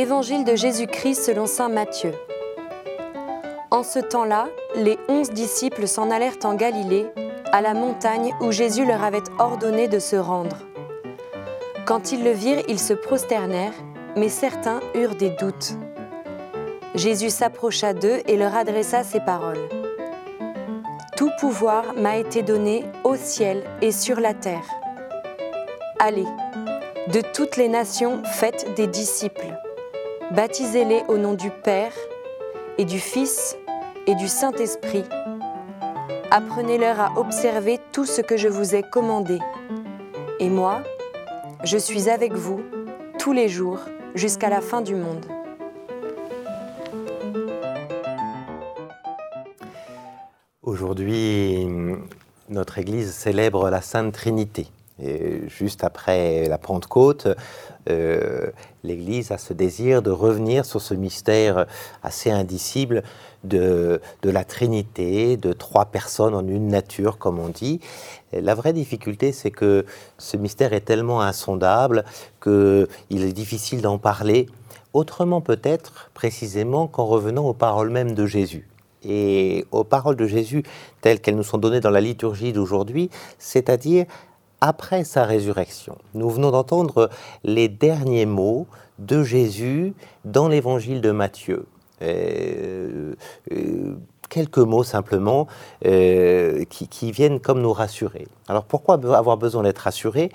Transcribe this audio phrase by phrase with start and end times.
[0.00, 2.14] Évangile de Jésus-Christ selon Saint Matthieu.
[3.70, 7.06] En ce temps-là, les onze disciples s'en allèrent en Galilée,
[7.52, 10.56] à la montagne où Jésus leur avait ordonné de se rendre.
[11.84, 13.74] Quand ils le virent, ils se prosternèrent,
[14.16, 15.74] mais certains eurent des doutes.
[16.94, 19.68] Jésus s'approcha d'eux et leur adressa ces paroles.
[21.14, 24.64] Tout pouvoir m'a été donné au ciel et sur la terre.
[25.98, 26.28] Allez,
[27.12, 29.58] de toutes les nations, faites des disciples
[30.34, 31.92] Baptisez-les au nom du Père
[32.78, 33.56] et du Fils
[34.06, 35.02] et du Saint-Esprit.
[36.30, 39.40] Apprenez-leur à observer tout ce que je vous ai commandé.
[40.38, 40.84] Et moi,
[41.64, 42.60] je suis avec vous
[43.18, 43.80] tous les jours
[44.14, 45.26] jusqu'à la fin du monde.
[50.62, 51.66] Aujourd'hui,
[52.48, 54.68] notre Église célèbre la Sainte Trinité.
[55.46, 57.28] Juste après la Pentecôte,
[57.88, 58.50] euh,
[58.84, 61.66] l'Église a ce désir de revenir sur ce mystère
[62.02, 63.02] assez indicible
[63.44, 67.80] de, de, la Trinité, de trois personnes en une nature, comme on dit.
[68.32, 69.86] la vraie difficulté, c'est que
[70.18, 72.04] ce mystère est tellement insondable
[72.42, 74.46] qu'il est difficile d'en parler,
[74.92, 78.66] autrement peut-être précisément qu'en revenant aux paroles mêmes de Jésus
[79.02, 80.62] et aux paroles de Jésus
[81.00, 84.06] telles qu'elles nous sont données dans la liturgie d'aujourd'hui, c'est-à-dire
[84.60, 85.96] après sa résurrection.
[86.14, 87.10] Nous venons d'entendre
[87.44, 88.66] les derniers mots
[88.98, 89.94] de Jésus
[90.24, 91.66] dans l'évangile de Matthieu.
[92.02, 93.14] Euh,
[93.52, 93.96] euh,
[94.30, 95.48] quelques mots simplement
[95.84, 98.28] euh, qui, viennent comme nous rassurer.
[98.48, 100.30] Alors pourquoi avoir besoin d'être rassuré?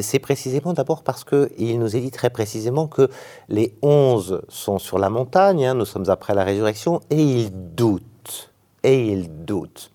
[0.00, 3.10] C'est précisément d'abord parce qu'il nous est dit très précisément que
[3.48, 8.52] les onze sont sur la montagne, hein, nous sommes après la résurrection, et ils doutent.
[8.82, 9.90] Et ils doutent.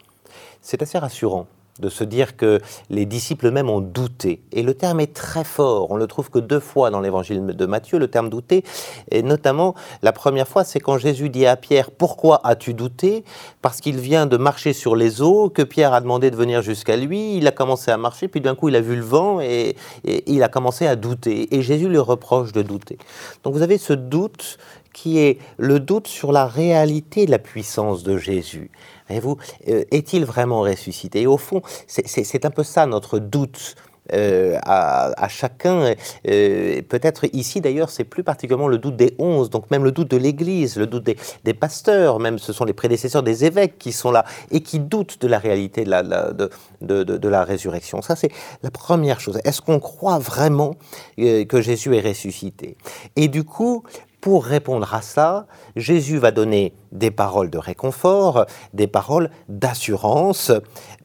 [0.61, 1.47] C'est assez rassurant
[1.79, 2.59] de se dire que
[2.89, 4.41] les disciples même ont douté.
[4.51, 5.89] Et le terme est très fort.
[5.91, 8.63] On le trouve que deux fois dans l'évangile de Matthieu, le terme douter.
[9.09, 13.23] Et notamment, la première fois, c'est quand Jésus dit à Pierre Pourquoi as-tu douté?
[13.61, 16.97] Parce qu'il vient de marcher sur les eaux, que Pierre a demandé de venir jusqu'à
[16.97, 17.37] lui.
[17.37, 20.23] Il a commencé à marcher, puis d'un coup, il a vu le vent et, et
[20.31, 21.55] il a commencé à douter.
[21.55, 22.97] Et Jésus lui reproche de douter.
[23.43, 24.57] Donc vous avez ce doute
[24.93, 28.71] qui est le doute sur la réalité de la puissance de Jésus.
[29.07, 29.37] Voyez-vous,
[29.67, 31.21] euh, est-il vraiment ressuscité?
[31.21, 33.75] Et au fond, c'est un peu ça notre doute.
[34.13, 35.93] Euh, à, chacun.
[36.27, 40.09] Euh, peut-être ici d'ailleurs, c'est plus particulièrement le doute des onze, donc même le doute
[40.11, 41.07] de l'Église, le doute
[41.43, 45.21] des, pasteurs, même ce sont les prédécesseurs des évêques qui sont là et qui doutent
[45.21, 46.49] de la réalité de la, de,
[46.81, 48.01] de, la résurrection.
[48.01, 48.31] Ça, c'est
[48.63, 49.39] la première chose.
[49.45, 50.75] Est-ce qu'on croit vraiment
[51.17, 52.75] que Jésus est ressuscité?
[53.15, 53.83] Et du coup,
[54.21, 60.51] pour répondre à ça, Jésus va donner des paroles de réconfort, des paroles d'assurance,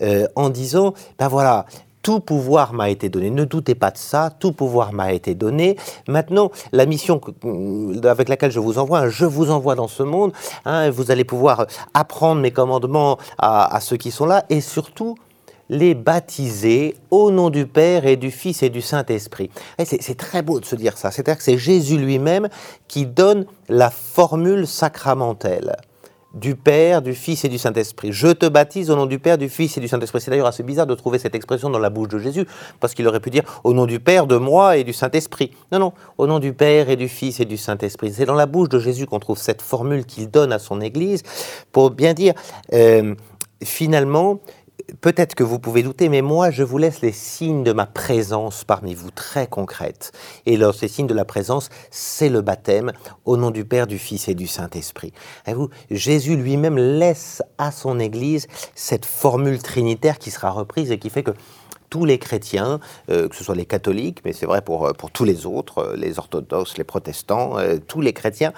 [0.02, 1.64] euh, en disant, ben voilà,
[2.02, 3.30] tout pouvoir m'a été donné.
[3.30, 5.76] Ne doutez pas de ça, tout pouvoir m'a été donné.
[6.06, 10.32] Maintenant, la mission euh, avec laquelle je vous envoie, je vous envoie dans ce monde,
[10.66, 15.16] hein, vous allez pouvoir apprendre mes commandements à ceux qui sont là, et surtout,
[15.68, 19.50] les baptiser au nom du Père et du Fils et du Saint-Esprit.
[19.84, 21.10] C'est très beau de se dire ça.
[21.10, 22.48] C'est-à-dire que c'est Jésus lui-même
[22.88, 25.76] qui donne la formule sacramentelle
[26.36, 28.12] du Père, du Fils et du Saint-Esprit.
[28.12, 30.20] Je te baptise au nom du Père, du Fils et du Saint-Esprit.
[30.20, 32.46] C'est d'ailleurs assez bizarre de trouver cette expression dans la bouche de Jésus,
[32.78, 35.52] parce qu'il aurait pu dire au nom du Père, de moi et du Saint-Esprit.
[35.72, 38.12] Non, non, au nom du Père et du Fils et du Saint-Esprit.
[38.12, 41.22] C'est dans la bouche de Jésus qu'on trouve cette formule qu'il donne à son Église
[41.72, 42.34] pour bien dire,
[42.74, 43.14] euh,
[43.64, 44.40] finalement,
[45.00, 48.64] peut-être que vous pouvez douter, mais moi, je vous laisse les signes de ma présence
[48.64, 50.12] parmi vous, très concrètes.
[50.46, 52.92] Et là, ces signes de la présence, c'est le baptême
[53.24, 55.12] au nom du Père, du Fils et du Saint-Esprit.
[55.46, 61.10] Vous, Jésus lui-même laisse à son Église cette formule trinitaire qui sera reprise et qui
[61.10, 61.32] fait que
[61.90, 62.80] tous les chrétiens,
[63.10, 65.78] euh, que ce soit les catholiques, mais c'est vrai pour, euh, pour tous les autres,
[65.78, 67.56] euh, les orthodoxes, les protestants,
[67.86, 68.52] tous les chrétiens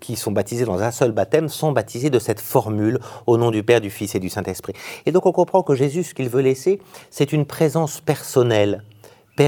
[0.00, 3.62] qui sont baptisés dans un seul baptême sont baptisés de cette formule au nom du
[3.62, 4.74] Père, du Fils et du Saint-Esprit.
[5.06, 6.80] Et donc on comprend que Jésus, ce qu'il veut laisser,
[7.10, 8.82] c'est une présence personnelle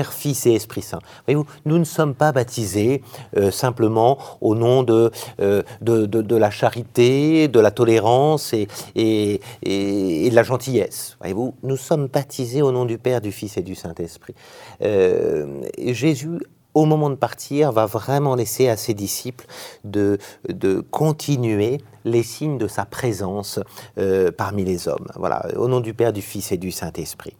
[0.02, 0.98] Fils et Esprit Saint.
[1.26, 3.02] Voyez-vous, nous ne sommes pas baptisés
[3.36, 5.10] euh, simplement au nom de,
[5.40, 11.16] euh, de, de, la charité, de la tolérance et, et, et, de la gentillesse.
[11.20, 14.34] Voyez-vous, nous sommes baptisés au nom du Père, du Fils et du Saint-Esprit.
[14.82, 16.40] Euh, Jésus
[16.74, 19.46] au moment de partir, va vraiment laisser à ses disciples
[19.84, 20.18] de,
[20.48, 23.60] de continuer les signes de sa présence
[23.98, 25.06] euh, parmi les hommes.
[25.16, 27.34] Voilà, au nom du Père, du Fils et du Saint-Esprit.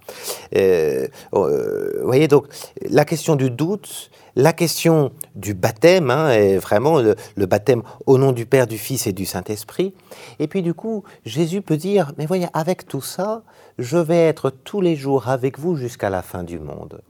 [0.57, 2.47] Euh, euh, vous voyez donc
[2.89, 8.33] la question du doute, la question du baptême, hein, vraiment le, le, baptême au nom
[8.33, 9.95] du Père, du Fils et du Saint-Esprit.
[10.39, 13.43] Et puis du coup, Jésus peut dire, mais voyez, avec tout ça,
[13.79, 17.03] je vais être tous les jours avec vous jusqu'à la fin du monde.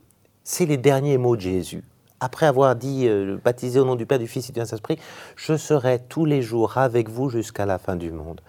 [0.43, 1.85] C'est les derniers mots de Jésus
[2.25, 4.99] après avoir dit euh, baptisé au nom du Père, du Fils et du Saint-Esprit,
[5.37, 8.41] je serai tous les jours avec vous jusqu'à la fin du monde.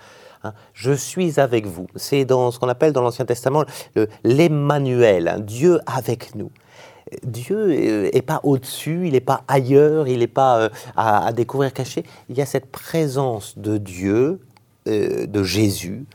[0.44, 0.54] Hein.
[0.74, 1.88] je suis avec vous.
[1.96, 3.66] C'est dans ce qu'on appelle dans l'Ancien Testament
[4.24, 6.52] l'Emmanuel, hein, Dieu avec nous.
[7.24, 12.04] Dieu n'est pas au-dessus, il n'est pas ailleurs, il n'est pas euh, à, découvrir caché.
[12.30, 14.40] Il y a cette présence de Dieu,
[14.88, 16.06] euh, de Jésus,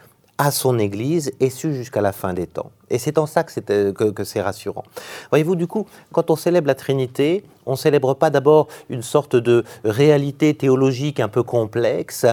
[0.40, 2.70] à son Église et ce jusqu'à la fin des temps.
[2.88, 4.84] Et c'est en ça que c'est, euh, que, c'est rassurant.
[5.30, 9.36] Voyez-vous, du coup, quand on célèbre la Trinité, on ne célèbre pas d'abord une sorte
[9.36, 12.26] de réalité théologique un peu complexe,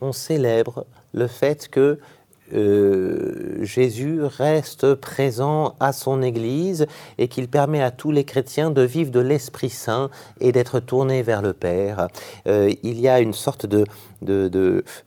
[0.00, 2.00] on célèbre le fait que
[2.52, 6.86] euh, Jésus reste présent à son Église
[7.16, 11.22] et qu'il permet à tous les chrétiens de vivre de l'Esprit Saint et d'être tournés
[11.22, 12.08] vers le Père.
[12.48, 13.84] Euh, il y a une sorte de,
[14.20, 14.50] de,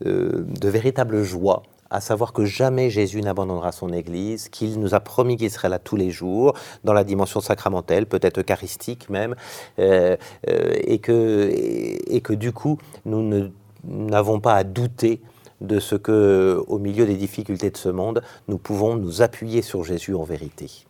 [0.01, 1.63] de véritable joie
[1.95, 5.79] à savoir que jamais Jésus n'abandonnera son Église, qu'il nous a promis qu'il serait là
[5.79, 6.53] tous les jours,
[6.83, 9.35] dans la dimension sacramentelle, peut-être eucharistique même,
[9.79, 10.17] euh,
[10.49, 13.49] euh, et, que, et, que du coup, nous
[13.85, 15.21] n'avons pas à douter
[15.61, 19.85] de ce que, au milieu des difficultés de ce monde, nous pouvons nous appuyer sur
[19.85, 20.85] Jésus en vérité.